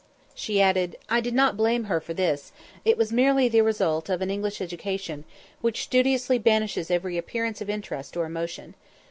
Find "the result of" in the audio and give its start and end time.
3.47-4.19